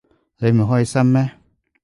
[0.37, 1.31] 你唔開心咩？